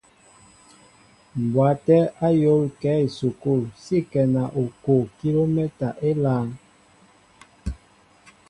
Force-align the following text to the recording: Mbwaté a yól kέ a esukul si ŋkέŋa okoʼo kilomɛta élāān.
Mbwaté 1.41 1.97
a 2.25 2.27
yól 2.41 2.65
kέ 2.81 2.91
a 2.95 3.01
esukul 3.05 3.61
si 3.83 3.97
ŋkέŋa 4.05 4.43
okoʼo 4.61 4.95
kilomɛta 5.17 5.87
élāān. 6.09 6.47